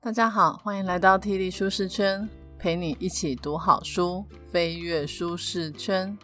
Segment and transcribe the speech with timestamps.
[0.00, 6.16] 大家好，欢迎来到 T 力舒适圈，陪你一起读好书，飞跃舒适圈。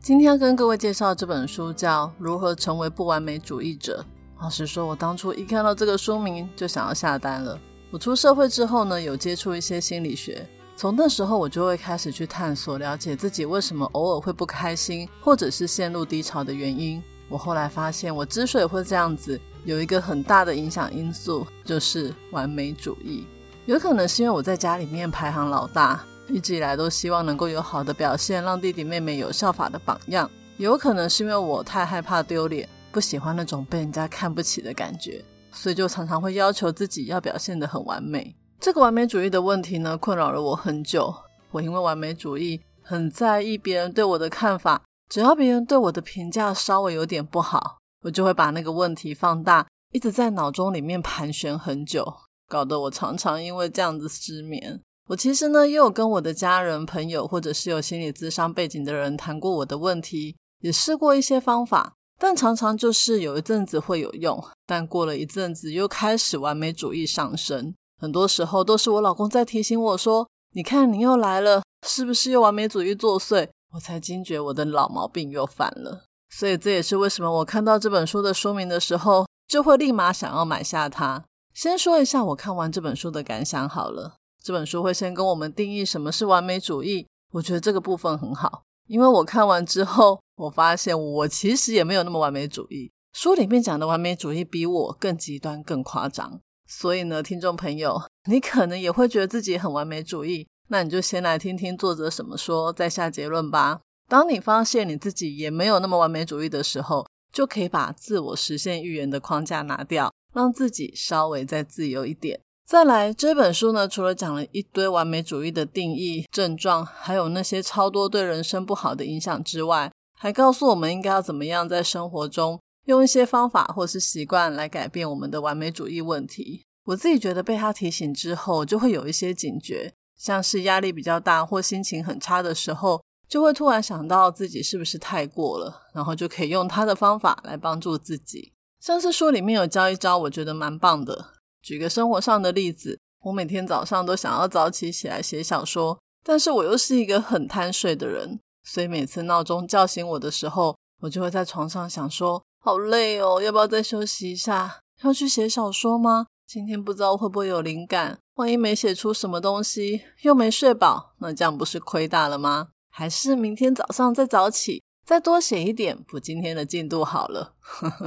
[0.00, 4.04] 今天要跟各位介绍这本书，叫《如何成为不完美主义者》。
[4.42, 7.56] 老实说，我当初一看到这个书名就想要下单了。
[7.92, 10.44] 我出社会之后呢，有接触一些心理学，
[10.74, 17.00] 从那时候我就会开始去探索，了解自己为什么偶尔会不开心，或者是陷入低潮的原因。
[17.28, 19.40] 我后来发现，我之所以会这样子。
[19.64, 23.26] 有一个很大的影响因素，就是完美主义。
[23.66, 30.28] 有可能是因为我在家里面排行老大，一直以来都希望能够有好的表现，让弟弟妹妹有效法的榜样。
[30.56, 38.34] 有可能是因为我太害怕丢脸，不喜欢那种被人家看不起的感觉，所以就常常会要求自己要表现得很完美。
[38.58, 41.14] 这个完美主义的问题呢，困扰了我很久。
[41.50, 47.79] 我因为完美主义，很在意别人对我的看法，只要别人对我的评价稍微有点不好。
[48.02, 52.06] 我就会把那个问题放大，一直在脑中里面盘旋很久，
[52.48, 54.80] 搞得我常常因为这样子失眠。
[55.08, 67.74] 我其实呢，也有跟我的家人、朋友，或者是有心理咨商背景的人谈过我的问题，也试过一些方法，但常常就是有一阵子会有用，但过了一阵子又开始完美主义上升。
[67.98, 76.06] 很多时候都是我老公在提醒我说：“你看你又来了，是不是又完美主义作祟？”我才惊觉我的老毛病又犯了。
[76.30, 81.24] 所以这也是为什么我看到这本书的说明的时候，就会立马想要买下它。
[81.52, 84.14] 先说一下我看完这本书的感想好了。
[84.42, 92.90] 这本书会先跟我们定义什么是完美主义，我觉得这个部分很好，因为我看完之后，我发现我其实也没有那么完美主义。
[93.12, 96.40] 书里面讲的完美主义比我更极端、更夸张。
[96.68, 103.80] 所以呢，听众朋友，你可能也会觉得自己很完美主义，那你就先来听听作者怎么说，再下结论吧。
[104.10, 112.40] 当你发现你自己也没有那么完美主义的时候，就可以把自我实现预言的框架拿掉，让自己稍微再自由一点。
[112.66, 126.64] 再来，这本书呢，除了讲了一堆完美主义的定义、症状，还有那些超多对人生不好的影响之外，还告诉我们应该要怎么样在生活中用一些方法或是习惯来改变我们的完美主义问题。
[126.86, 133.00] 我自己觉得被他提醒之后，就会有一些警觉，像是压力比较大或心情很差的时候。
[133.30, 138.52] 就会突然想到自己是不是太过了，然后就可以用他的方法来帮助自己。
[138.80, 141.26] 像是书里面有教一招，我觉得蛮棒的。
[141.62, 154.80] 举个生活上的例子，我每天早上都想要早起起来写小说，但是我又是一个很贪睡的人，所以每次闹钟叫醒我的时候，我就会在床上想说：好累哦，要不要再休息一下？
[155.04, 156.26] 要去写小说吗？
[156.48, 162.70] 今天不知道会不会有灵感，万一没写出什么东西，又没睡饱，那这样不是亏大了吗？
[162.90, 167.54] 还是明天早上再早起，再多写一点补今天的进度好了。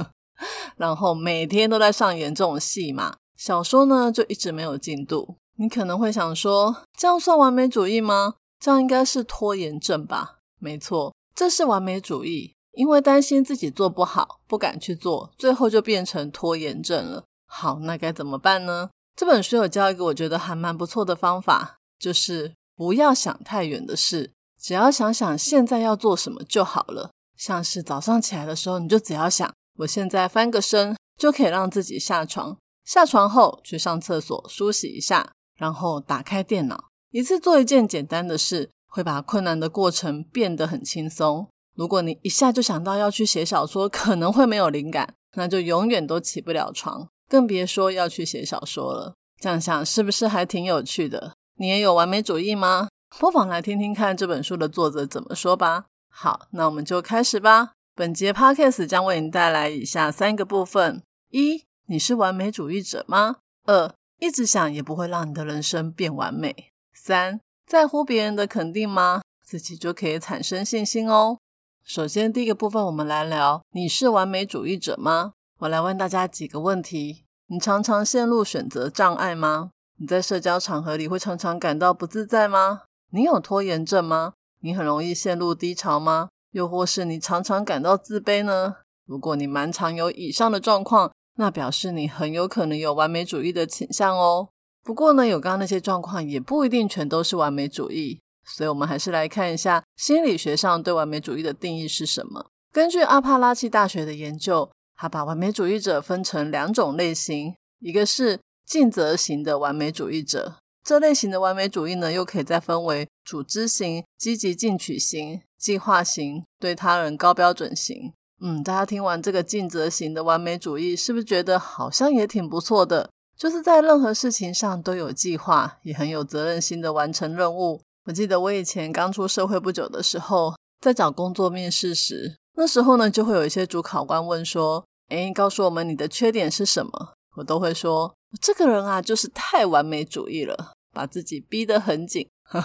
[0.76, 5.36] 然后每天都在上演这种戏嘛，小说呢就一直没有进度。
[5.56, 8.34] 你可能会想说，这样算完美主义吗？
[8.58, 10.38] 这样应该是拖延症吧？
[10.58, 17.24] 没错，这是完美主义，因为担心自己做不好，不敢去做，最后就变成拖延症了。
[17.46, 18.90] 好，那该怎么办呢？
[19.16, 24.32] 这本书有教一个我觉得还蛮不错的方法，就是不要想太远的事。
[24.64, 41.46] 只要想想现在要做什么就好了，像是早上起来的时候，你就只要想，我现在翻个身就可以让自己下床，下床后去上厕所梳洗一下，然后打开电脑，一次做一件简单的事，会把困难的过程变得很轻松。
[41.76, 49.12] 如果你一下就想到要去写小说，可能会没有灵感，那就永远都起不了床，更别说要去写小说了。
[49.38, 51.34] 这样想是不是还挺有趣的？
[51.58, 52.88] 你也有完美主义吗？
[53.16, 55.84] 不妨来听听看这本书的作者怎么说吧。
[56.10, 57.72] 好，那我们就开始吧。
[57.94, 63.36] 本节 podcast 将为你带来以下三个部分：一、你是完美主义者吗？
[63.66, 66.72] 二、一直想也不会让你的人生变完美。
[66.92, 69.22] 三、在乎别人的肯定吗？
[69.44, 71.38] 自己就可以产生信心哦。
[71.84, 75.34] 首先，第一个部分，我们来聊：你是完美主义者吗？
[75.60, 79.70] 我来问大家几个问题：你常常陷入选择障碍吗？
[79.98, 82.82] 你在社交场合里会常常感到不自在吗？
[83.14, 84.32] 你有拖延症吗？
[84.60, 86.30] 你很容易陷入低潮吗？
[86.50, 88.74] 又或是你常常感到自卑呢？
[89.06, 94.48] 如果你蛮常有以上的状况，那表示你很有可能有完美主义的倾向哦。
[94.82, 102.46] 不过呢，有刚刚那些状况也不一定全都是完美主义，所以我们还是来看一下心理学上对完美主义的定义是什么。
[102.72, 110.56] 根据阿帕拉契大学的研究，他把完美主义者分成两种类型，一个是尽责型的完美主义者。
[110.84, 118.12] 这类型的完美主义呢，又可以再分为组织型、积极进取型、计划型、对他人高标准型。
[118.42, 123.08] 嗯，大家听完这个尽责型的完美主义，是不是觉得好像也挺不错的？
[123.34, 127.80] 就是在任何事情上都有计划，也很有责任心的完成任务。
[128.04, 142.28] 我记得我以前刚出社会不久的时候，在找工作面试时，那时候呢就会有一些主考官问说：“诶，告诉我们你的缺点是什么？”我都会说：“这个人啊，就是太完美主义了，把自己逼得很紧。”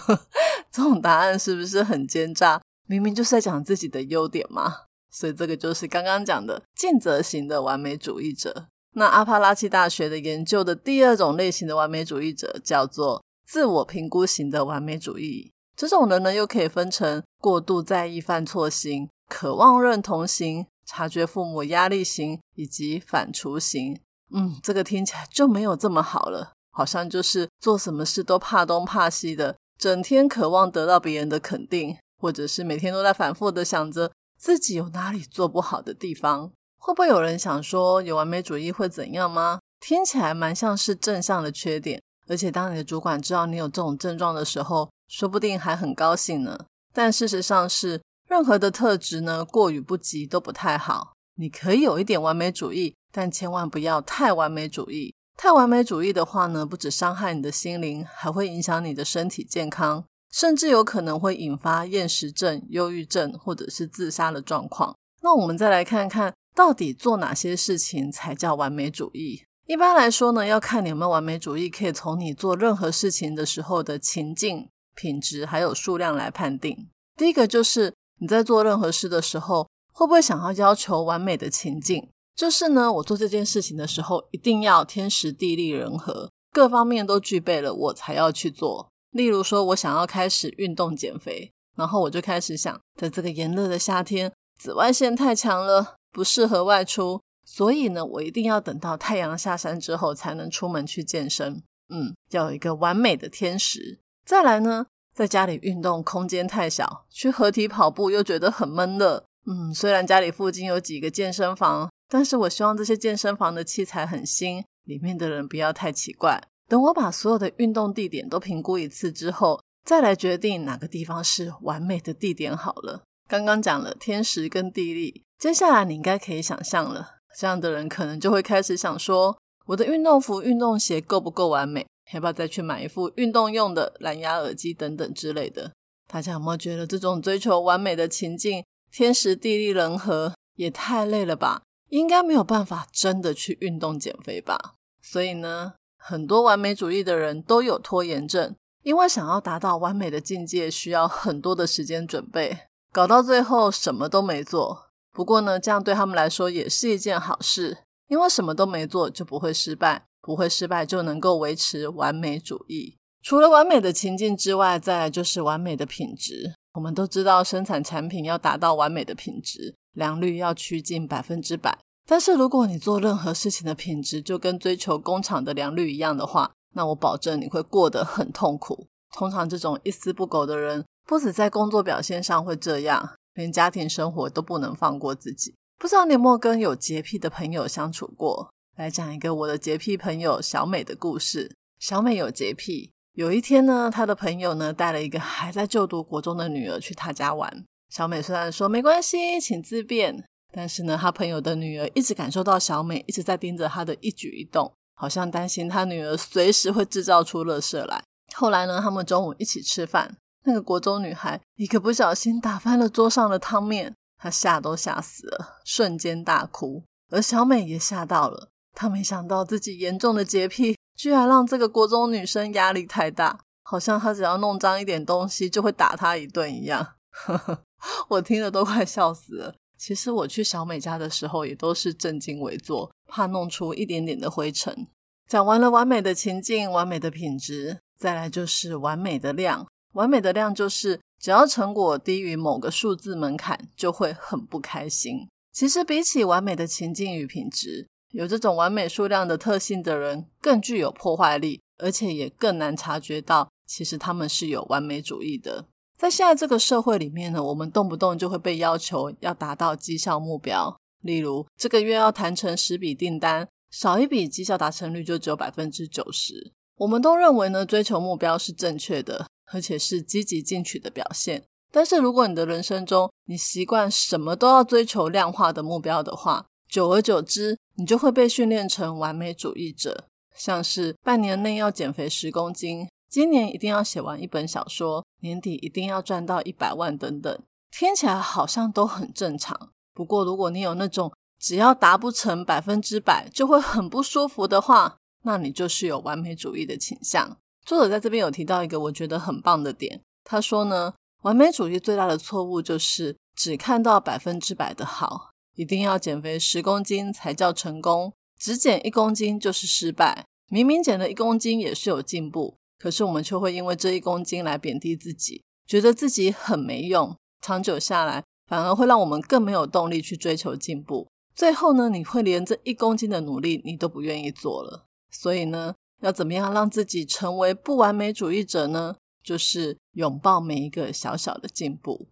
[0.72, 2.62] 这种答案是不是很奸诈？
[2.88, 4.76] 明明就是在讲自己的优点嘛。
[5.12, 8.68] 所以这个就是刚刚讲的尽责型的完美主义者。
[8.94, 15.52] 那阿帕拉契大学的研究的第二种类型的完美主义者叫做自我评估型的完美主义。
[15.76, 24.00] 这种人呢，又可以分成过度在意犯错型、渴望认同型、察觉父母压力型以及反刍型。
[24.32, 34.12] 嗯，这个听起来就没有这么好了，好像就是做什么事都怕东怕西的，整天渴望得到别人的肯定，或者是每天都在反复的想着。
[34.40, 36.50] 自己有哪里做不好的地方？
[36.78, 39.60] 会不会有人想说有完美主义会怎样吗？
[39.82, 46.58] 听起来蛮像是正向的缺点，而且当你的主管知道你有这种症状的时候，说不定还很高兴呢。
[46.94, 51.12] 但事实上是，任何的特质呢，过与不及都不太好。
[51.36, 55.14] 你可以有一点完美主义，但千万不要太完美主义。
[55.38, 60.04] 太完美主义的话呢，不止伤害你的心灵，还会影响你的身体健康。
[60.32, 64.96] 甚至有可能会引发厌食症、忧郁症或者是自杀的状况。
[65.22, 69.42] 那我们再来看看到底做哪些事情才叫完美主义？
[69.66, 76.90] 一般来说呢，要看你有没有完美主义，可以从你做任何事情的时候的情境、品质还有数量来判定。
[77.16, 82.08] 第一个就是你在做任何事的时候，会不会想要要求完美的情境？
[82.40, 88.90] 就是呢，我做这件事情的时候，一定要天时地利人和，各方面都具备了，我才要去做。
[89.12, 101.62] 例如说，我想要开始运动减肥，然后我就开始想，在这个炎热的夏天，紫外线太强了，不适合外出，所以呢，我一定要等到太阳下山之后才能出门去健身。
[101.90, 104.00] 嗯，要有一个完美的天时。
[104.26, 109.26] 再来呢，在家里运动空间太小，去合体跑步又觉得很闷热。
[109.46, 116.42] 嗯，虽然家里附近有几个健身房，但是我希望这些健身房的器材很新，里面的人不要太奇怪。
[116.68, 123.04] 等我把所有的运动地点都评估一次之后，再来决定哪个地方是完美的地点好了。
[123.28, 127.18] 刚刚讲了天时跟地利，接下来你应该可以想象了。
[127.38, 131.86] 这样的人可能就会开始想说：我的运动服、运动鞋够不够完美？
[132.12, 135.72] 要不要再去买一副运动用的蓝牙耳机等等之类的？
[136.08, 141.62] 大家有没有觉得这种追求完美的情境，天时地利人和也太累了吧？
[141.90, 144.76] 应该没有办法真的去运动减肥吧？
[145.02, 145.74] 所以呢？
[146.02, 152.58] 很多完美主义的人都有拖延症，因为想要达到完美的境界，需要很多的时间准备，
[152.94, 154.86] 搞到最后什么都没做。
[155.12, 162.96] 不过呢，这样对他们来说也是一件好事，因为什么都没做就不会失败，不会失败就能够维持完美主义。
[163.22, 166.54] 除了完美的情境之外，再来就是完美的品质。
[166.76, 171.78] 我们都知道，生产产品要达到完美的品质，良率要趋近百分之百。
[172.08, 178.88] 但是如果你做任何事情的品质就跟追求工厂的良率一样的话，那我保证你会过得很痛苦。
[179.12, 185.54] 通常这种一丝不苟的人，不止在工作表现上会这样，连家庭生活都不能放过自己。
[185.78, 188.50] 不知道你有没有跟有洁癖的朋友相处过？
[188.78, 191.52] 来讲一个我的洁癖朋友小美的故事。
[191.80, 197.66] 小美有洁癖，有一天呢，她的朋友呢带了一个还在就读国中的女儿去她家玩。
[197.90, 200.24] 小美虽然说没关系，请自便。
[200.52, 208.04] 但是呢，她朋友的女儿一直感受到小美一直在盯着她的一举一动，好像担心她女儿随时会制造出垃圾来。
[208.34, 216.84] 后来呢，他们中午一起吃饭，那个国中女孩一个不小心打翻了桌上的汤面，她吓都吓死了，瞬间大哭。
[217.12, 226.96] 而小美也吓到了，她没想到自己严重的洁癖居然让这个国中女生压力太大，好像她只要弄脏一点东西就会打她一顿一样。
[228.10, 229.56] 我听了都快笑死了。
[229.78, 234.88] 其实我去小美家的时候，也都是正襟危坐，怕弄出一点点的灰尘。
[235.28, 239.68] 讲完了完美的情境、完美的品质，再来就是完美的量。
[239.94, 245.30] 完美的量就是只要成果低于某个数字门槛，就会很不开心。
[245.54, 255.66] 其实比起完美的情境与品质，有这种完美数量的特性的人，更具有破坏力，而且也更难察觉到，其实他们是有完美主义的。
[256.00, 266.54] 在现在这个社会里面呢，我们动不动就会被要求要达到绩效目标，例如这个月要谈成十笔订单，少一笔绩效达成率就只有百分之九十。
[266.78, 271.44] 我们都认为呢，追求目标是正确的，而且是积极进取的表现。
[271.70, 280.06] 但是如果你的人生中你习惯什么都要追求量化的目标的话，久而久之，你就会被训练成完美主义者。
[280.34, 289.72] 像是半年内要减肥十公斤，今年一定要写完一本小说，年底一定要赚到一百万等等，听起来好像都很正常。
[289.96, 297.36] 不过，如果你有那种只要达不成百分之百就会很不舒服的话，那你就是有完美主义的倾向。
[297.66, 310.26] 作者在这边有提到一个我觉得很棒的点，他说呢，完美主义最大的错误就是只看到百分之百的好，一定要减肥十公斤才叫成功，只减一公斤就是失败。
[310.52, 317.16] 明明减了一公斤也是有进步，可是我们却会因为这一公斤来贬低自己，觉得自己很没用。
[317.42, 321.08] 长久下来，反而会让我们更没有动力去追求进步。
[321.36, 324.86] 最后呢，你会连这一公斤的努力你都不愿意做了。
[325.12, 328.96] 所以呢，要怎么样让自己成为不完美主义者呢？
[329.22, 332.08] 就是拥抱每一个小小的进步。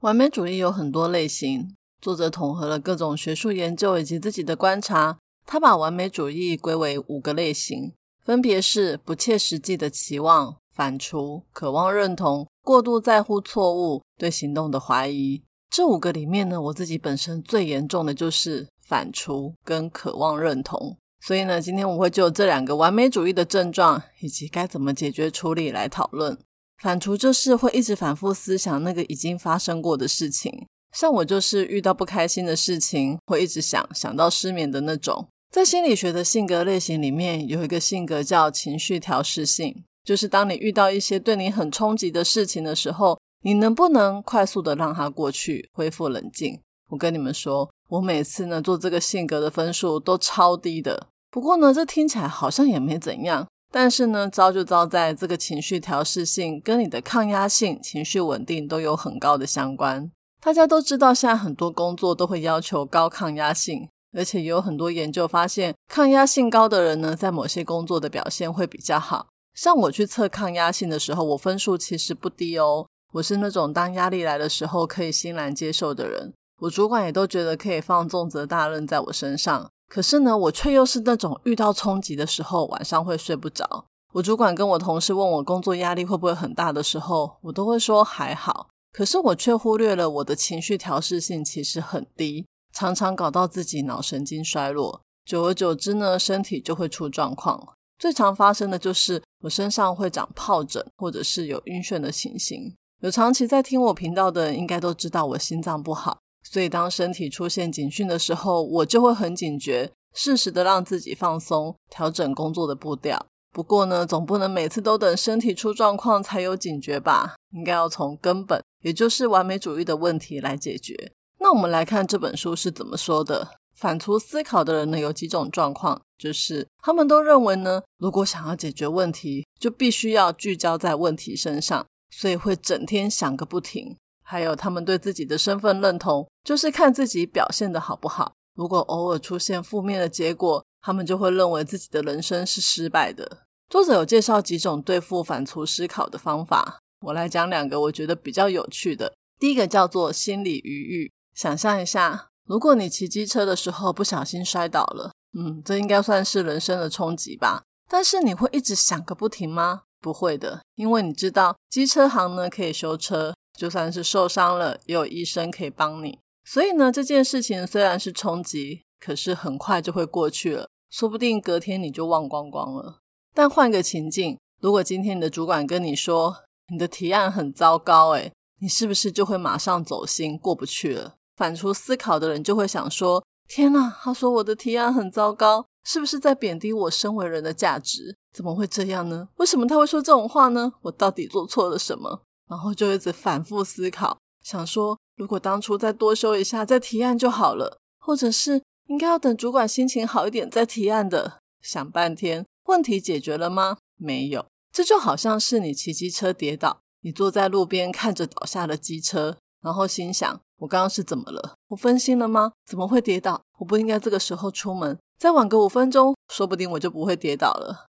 [0.00, 5.18] 完美主义有很多类型，作者统合了各种学术研究以及自己的观察。
[5.46, 7.94] 他把完美主义归为五个类型，
[8.28, 15.42] 分别是不切实际的期望、反刍、渴望认同、过度在乎错误、对行动的怀疑。
[15.70, 20.98] 这五个里面呢，我自己本身最严重的就是反刍跟渴望认同。
[21.24, 26.38] 所以呢，今天我会就这两个完美主义的症状以及该怎么解决处理来讨论。
[26.82, 35.26] 反刍就是会一直反复思想那个已经发生过的事情，像我就是遇到不开心的事情，会一直想想到失眠的那种。
[35.50, 46.60] 在心理学的性格类型里面，有一个性格叫情绪调试性，就是当你遇到一些对你很冲击的事情的时候，你能不能快速的让它过去，恢复冷静？
[46.90, 51.06] 我跟你们说，我每次呢做这个性格的分数都超低的。
[51.30, 60.10] 不过呢，这听起来好像也没怎样，但是呢，糟就糟在这个情绪调试性跟你的抗压性、情绪稳定都有很高的相关。
[60.40, 63.88] 大家都知道，现在很多工作都会要求高抗压性。
[64.16, 69.26] 而且也有很多研究发现，抗压性高的人呢，在某些工作的表现会比较好。
[69.54, 72.86] 像我去测抗压性的时候，我分数其实不低哦。
[73.14, 79.70] 我是那种当压力来的时候可以欣然接受的人，我主管也都觉得可以放重责大任在我身上。
[79.88, 83.86] 可是呢，我却又是那种遇到冲击的时候，晚上会睡不着。
[84.12, 88.68] 我主管跟我同事问我工作压力会不会很大的时候，我都会说还好。
[88.92, 92.46] 可是我却忽略了我的情绪调试性其实很低。
[92.78, 97.74] 常常搞到自己脑神经衰弱，久而久之呢，身体就会出状况。
[97.98, 102.72] 最常发生的就是我身上会长疱疹，或者是有晕眩的情形。
[103.00, 113.26] 有长期在听我频道的人，应该都知道我心脏不好，所以当身体出现警讯的时候，我就会很警觉，适时的让自己放松，调整工作的步调。
[113.50, 117.34] 不过呢，总不能每次都等身体出状况才有警觉吧？
[117.50, 121.10] 应该要从根本，也就是完美主义的问题来解决。
[121.40, 123.48] 那我们来看这本书是怎么说的。
[123.74, 133.96] 反刍思考的人呢，有几种状况，就是他们都认为呢，如果想要解决问题，就必须要聚焦在问题身上，所以会整天想个不停。
[134.24, 138.32] 还有，他们对自己的身份认同，就是看自己表现的好不好。
[138.56, 143.44] 如果偶尔出现负面的结果，他们就会认为自己的人生是失败的。
[143.70, 149.14] 作者有介绍几种对付反刍思考的方法，我来讲两个我觉得比较有趣的。
[149.38, 151.12] 第一个叫做心理余裕。
[151.38, 157.62] 想象一下，如果你骑机车的时候不小心摔倒了，嗯，这应该算是人生的冲击吧。
[157.88, 159.82] 但是你会一直想个不停吗？
[160.00, 166.18] 不会的，因为你知道机车行呢可以修车，就算是受伤了，也有医生可以帮你。
[166.44, 172.98] 所以呢，这件事情虽然是冲击，可是很快就会过去了，说不定隔天你就忘光光了。
[173.32, 176.38] 但换个情境，如果今天你的主管跟你说
[176.72, 181.14] 你的提案很糟糕，诶你是不是就会马上走心，过不去了？
[181.38, 188.16] 反刍思考的人就会想说：“天哪，他说我的提案很糟糕，是不是在贬低我身为人的价值？
[188.34, 189.28] 怎么会这样呢？
[189.36, 190.72] 为什么他会说这种话呢？
[190.82, 203.78] 我到底做错了什么？”然后就一直反复思考，想说：“如果当初再多修一下再提案就好了，或者是应该要等主管心情好一点再提案的。”想半天，问题解决了吗？
[203.96, 204.46] 没有。
[204.72, 210.40] 这就好像是你骑机车跌倒，你坐在路边看着倒下的机车，然后心想。
[210.58, 211.54] 我刚刚是怎么了？
[211.68, 212.52] 我分心了吗？
[212.66, 213.40] 怎么会跌倒？
[213.58, 217.86] 我不应该这个时候出门，再晚个五分钟，说不定我就不会跌倒了。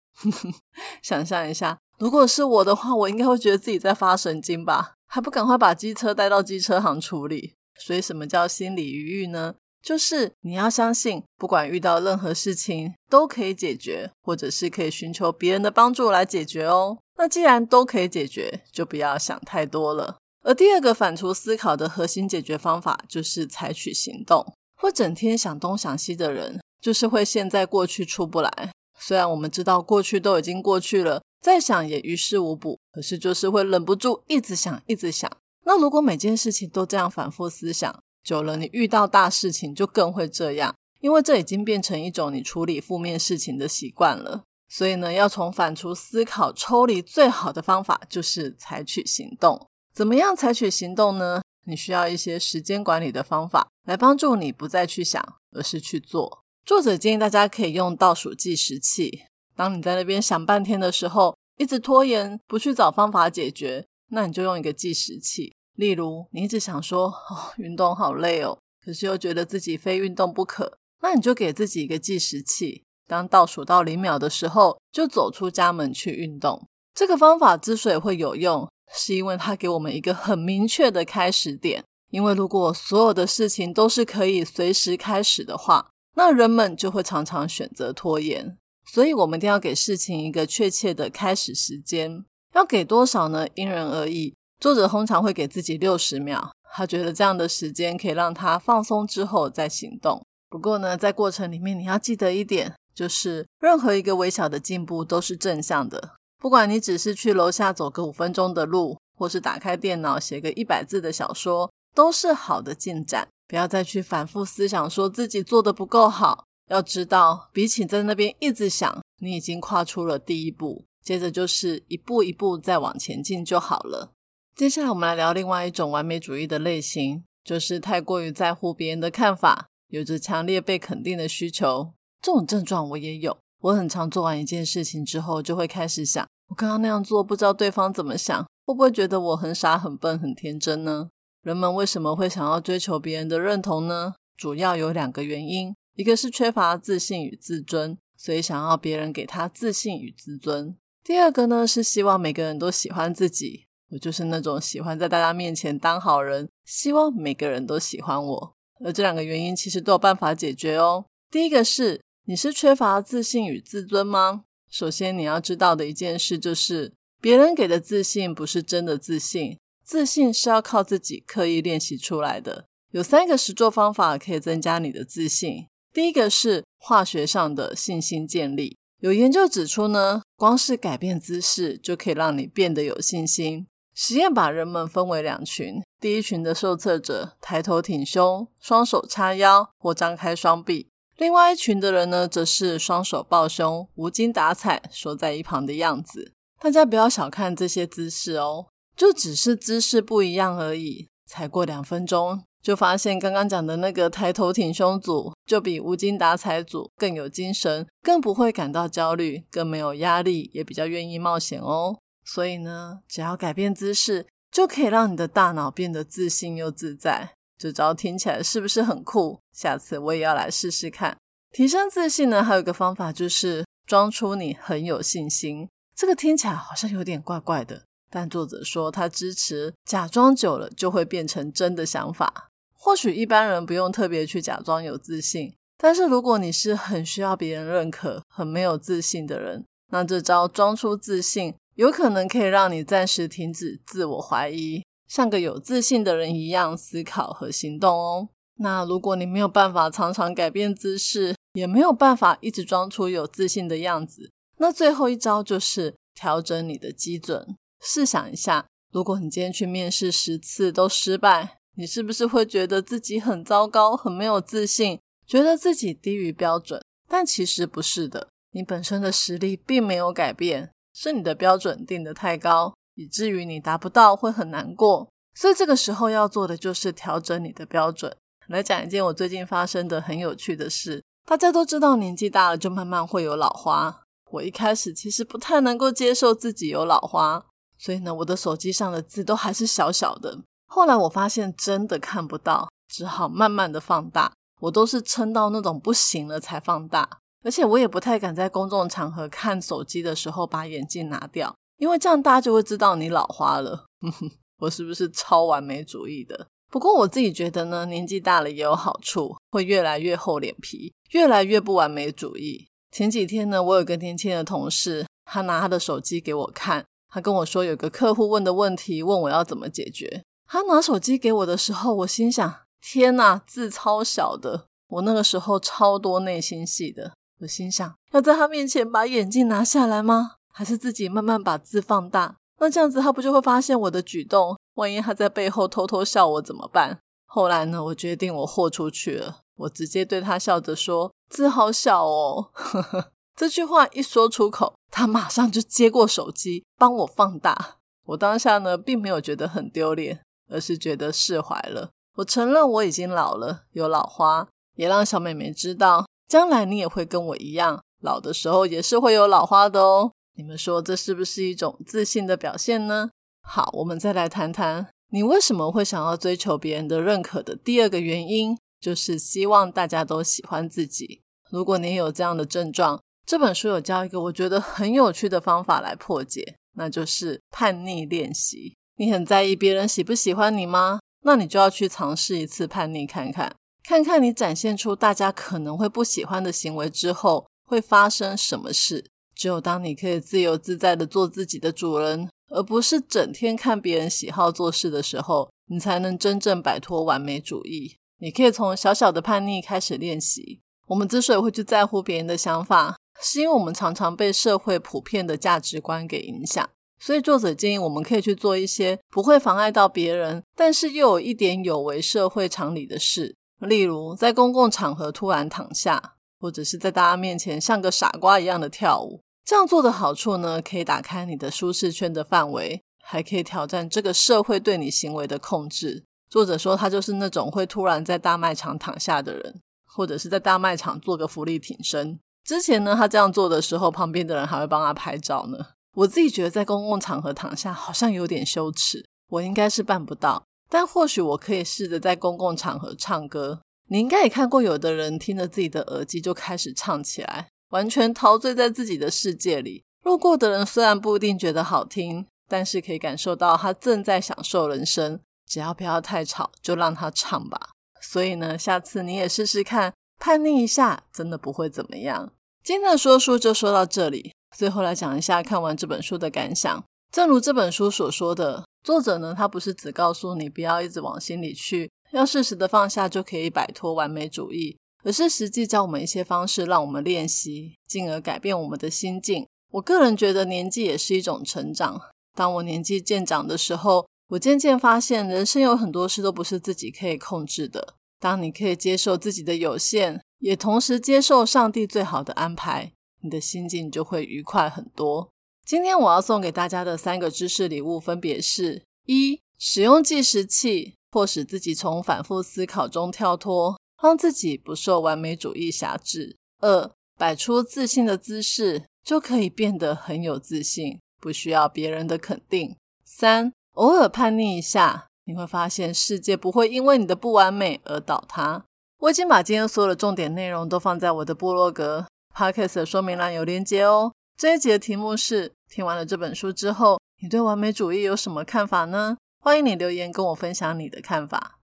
[1.01, 4.93] 想象一下，如果是我的话，我应该会觉得自己在发神经吧？
[5.07, 7.55] 还不赶快把机车带到机车行处理？
[7.79, 9.55] 所以，什么叫心理余裕呢？
[9.81, 16.97] 就是你要相信，不管遇到任何事情都可以解决，或者是可以寻求别人的帮助来解决哦。
[17.17, 20.17] 那既然都可以解决，就不要想太多了。
[20.43, 24.53] 而第二个反刍思考的核心解决方法，就是采取行动。
[24.75, 28.71] 会整天想东想西的人，就是会陷在过去出不来。
[28.97, 35.29] 虽然我们知道过去都已经过去了，再想也于事无补，可是就是会忍不住一直想，一直想。
[35.65, 44.43] 那如果每件事情都这样反复思想，久了，你遇到大事情就更会这样，因为这已经变成一种你处理负面事情的习惯了。
[44.69, 49.67] 所以呢，要从反刍思考抽离，最好的方法就是采取行动。
[49.93, 51.41] 怎么样采取行动呢？
[51.65, 56.43] 你需要一些时间管理的方法来帮助你不再去想，而是去做。
[56.65, 59.23] 作者建议大家可以用倒数计时器。
[59.55, 65.53] 当你在那边想半天的时候，一直拖延不去找方法解决，那你就用一个计时器。
[65.75, 72.83] 例如，你一直想说哦，运动好累哦，可是又觉得自己非运动不可，那你就给自己一个计时器。
[73.07, 76.67] 当倒数到零秒的时候，就走出家门去运动。
[76.93, 81.83] 这个方法之所以会有用，是因为它给我们一个很明确的开始点。
[82.11, 88.57] 因为如果所有的事情都是可以随时开始的话，那人们就会常常选择拖延。
[88.85, 92.25] 所以，我们一定要给事情一个确切的开始时间。
[92.55, 93.47] 要给多少呢？
[93.53, 94.33] 因人而异。
[94.59, 100.25] 作者通常会给自己六十秒，他觉得这样的时间可以让他放松之后再行动。
[100.49, 102.73] 不过呢，在过程里面你要记得一点。
[102.95, 113.27] 就是任何一个微小的进步都是正向的，不管你只是去楼下走个五分钟的路，或是打开电脑写个一百字的小说，都是好的进展。
[113.47, 116.45] 不要再去反复思想，说自己做的不够好。
[116.69, 124.11] 要知道，比起在那边一直想，你已经跨出了第一步，接着就是一步一步再往前进就好了。
[124.55, 131.93] 接下来我们来聊另外一种完美主义的类型，就是太过于在乎别人的看法，有着强烈被肯定的需求。
[132.21, 141.09] 这种症状我也有，我很常做完一件事情之后，就会开始想，我刚刚那样做，不知道对方怎么想，会不会觉得我很傻、很笨、很天真呢？
[141.41, 144.13] 人们为什么会想要追求别人的认同呢？
[144.37, 153.65] 主要有两个原因，一个是缺乏自信与自尊，所以想要别人给他自信与自尊；第二个呢，是希望每个人都喜欢自己。
[153.91, 158.53] 我就是那种喜欢在大家面前当好人，希望每个人都喜欢我。
[158.85, 161.03] 而这两个原因其实都有办法解决哦。
[161.29, 161.99] 第一个是。
[162.29, 164.43] 你是缺乏自信与自尊吗？
[164.69, 172.67] 首先，你要知道的一件事就是，别人给的自信不是真的自信，自信是要靠自己刻意练习出来的。
[172.91, 175.65] 有三个实作方法可以增加你的自信。
[175.91, 178.77] 第一个是化学上的信心建立。
[178.99, 183.65] 有研究指出呢，光是改变姿势就可以让你变得有信心。
[183.95, 190.88] 实验把人们分为两群，第一群的受测者抬头挺胸，双手叉腰或张开双臂。
[191.19, 196.31] 另外一群的人呢，则是双手抱胸、无精打采、缩在一旁的样子。
[196.61, 201.09] 大家不要小看这些姿势哦，就只是姿势不一样而已。
[201.27, 211.99] 才过两分钟，就发现刚刚讲的那个抬头挺胸组，就比无精打采组更有精神，更不会感到焦虑，更没有压力，也比较愿意冒险哦。
[212.23, 217.33] 所以呢，只要改变姿势，就可以让你的大脑变得自信又自在。
[217.59, 219.37] 这招听起来是不是很酷？
[219.51, 221.17] 下次我也要来试试看。
[221.51, 225.67] 提升自信呢，还有一个方法就是装出你很有信心。
[225.93, 232.49] 这个听起来好像有点怪怪的，但作者说他支持假装久了就会变成真的想法。
[232.71, 244.81] 或许一般人不用特别去假装有自信，但是如果你是很需要别人认可、很没有自信的人，那这招装出自信，有可能可以让你暂时停止自我怀疑。
[245.09, 248.29] 像个有自信的人一样思考和行动哦。
[248.61, 257.55] 那如果你没有办法常常改变姿势，也没有办法一直装出有自信的样子，那最后一招就是调整你的基准。
[257.81, 266.81] 试想一下，如果你今天去面试十次都失败，你是不是会觉得自己很糟糕、很没有自信，觉得自己低于标准？
[267.07, 272.73] 但其实不是的，你本身的实力并没有改变，是你的标准定得太高。
[272.99, 278.13] 以至于你达不到会很难过，所以这个时候要做的就是调整你的标准。
[278.49, 281.01] 来讲一件我最近发生的很有趣的事。
[281.25, 287.45] 大家都知道年纪大了就慢慢会有老花，我一开始其实不太能够接受自己有老花，
[287.77, 290.37] 所以呢，我的手机上的字都还是小小的。
[290.67, 294.33] 后来我发现真的看不到，只好慢慢的放大。
[294.59, 297.07] 我都是撑到那种不行了才放大，
[297.45, 301.55] 而且我也不太敢在公众场合看手机的时候把眼镜拿掉。
[301.79, 303.85] 因为这样大家就会知道你老花了，
[304.61, 306.47] 我是不是超完美主义的？
[306.69, 312.67] 不过我自己觉得呢，年纪大了也有好处，会越来越厚脸皮，越来越不完美主义。
[312.91, 320.23] 前几天呢，我有个年轻的同事，他拿他的手机给我看，他跟我说有个客户问的问题，问我要怎么解决。
[320.45, 327.13] 他拿手机给我的时候，我心想：天呐，字超小的，我那个时候超多内心戏的。
[327.39, 330.33] 我心想，要在他面前把眼镜拿下来吗？
[330.59, 332.35] 还是自己慢慢把字放大？
[332.59, 334.57] 那这样子他不就会发现我的举动？
[334.75, 336.99] 万一他在背后偷偷笑我怎么办？
[337.25, 342.49] 后来呢，我决定我豁出去了，我直接对他笑着说：“字好小哦。
[343.37, 347.77] ”这句话一说出口，他马上就接过手机帮我放大。
[348.07, 350.19] 我当下呢，并没有觉得很丢脸，
[350.49, 351.91] 而是觉得释怀了。
[352.17, 354.45] 我承认我已经老了，有老花，
[354.75, 360.11] 也让小妹妹知道，将来你也会跟我一样，老的时候也是会有老花的哦。
[360.39, 363.09] 你们说这是不是一种自信的表现呢？
[363.45, 371.19] 好，我们再来谈谈，你为什么会想要追求别人的认可的第二个原因，就是希望大家都喜欢自己。
[371.51, 378.77] 如果你有这样的症状，这本书有教一个我觉得很有趣的方法来破解，那就是叛逆练习。
[378.95, 381.01] 你很在意别人喜不喜欢你吗？
[381.23, 389.03] 那你就要去尝试一次叛逆看看，看看你展现出大家可能会不喜欢的行为之后会发生什么事。
[389.39, 397.95] 只有当你可以自由自在的做自己的主人，而不是整天看别人喜好做事的时候，你才能真正摆脱完美主义。
[398.17, 400.59] 你可以从小小的叛逆开始练习。
[400.87, 406.69] 我们之所以会去在乎别人的想法，是因为我们常常被社会普遍的价值观给影响。
[406.99, 413.37] 所以，作者建议我们可以去做一些不会妨碍到别人，但是又有一点有违社会常理的事。
[413.59, 419.21] 例如，在公共场合突然躺下，或者是在大家面前像个傻瓜一样的跳舞。
[419.49, 426.05] 这样做的好处呢，可以打开你的舒适圈的范围，还可以挑战这个社会对你行为的控制。
[426.29, 432.19] 作者说，他就是那种会突然在大卖场躺下的人，或者是在大卖场做个福利挺身。
[432.43, 435.57] 之前呢，他这样做的时候，旁边的人还会帮他拍照呢。
[435.95, 443.61] 我自己觉得在公共场合躺下好像有点羞耻，我应该是办不到，但或许我可以试着在公共场合唱歌。
[443.87, 449.83] 你应该也看过，有的人听着自己的耳机就开始唱起来，完全陶醉在自己的世界里。
[450.03, 455.19] 路过的人虽然不一定觉得好听，但是可以感受到他正在享受人生。
[455.47, 457.69] 只要不要太吵，就让他唱吧。
[458.01, 462.31] 所以呢，下次你也试试看，叛逆一下，真的不会怎么样。
[462.63, 464.31] 今天的说书就说到这里。
[464.55, 466.83] 最后来讲一下看完这本书的感想。
[467.11, 479.47] 正如这本书所说的，作者呢，他不是只告诉你不要一直往心里去，要适时的放下就可以摆脱完美主义，而是实际教我们一些方式，让我们练习，进而改变我们的心境。
[479.71, 482.01] 我个人觉得年纪也是一种成长。
[482.35, 487.95] 当我年纪渐长的时候，我渐渐发现，人生有很多事都不是自己可以控制的。
[488.19, 492.91] 当你可以接受自己的有限，也同时接受上帝最好的安排。
[493.21, 495.29] 你的心境就会愉快很多。
[495.65, 518.63] 今天我要送给大家的三个知识礼物，分别是：一、使用计时器，迫使自己从反复思考中跳脱，让自己不受完美主义辖制；二、摆出自信的姿势，就可以变得很有自信，不需要别人的肯定；三、偶尔叛逆一下，你会发现世界不会因为你的不完美而倒塌。
[518.99, 522.05] 我已经把今天所有的重点内容都放在我的部落格。
[522.35, 524.13] Podcast 的说明栏有连接哦。
[524.37, 529.17] 这一集的题目是：听完了这本书之后，你对完美主义有什么看法呢？
[529.41, 531.58] 欢迎你留言跟我分享你的看法。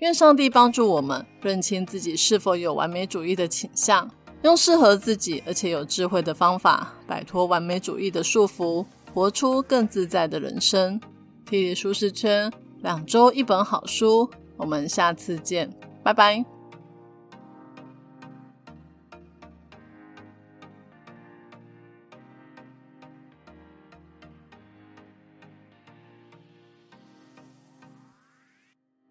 [0.00, 4.08] 愿上帝帮助我们认清自己是否有完美主义的倾向，
[4.42, 11.00] 用适合自己而且有智慧的方法，摆脱完美主义的束缚，活出更自在的人生。
[11.44, 14.30] 体力舒适圈，两周一本好书。
[14.56, 16.57] 我们下次见，拜拜。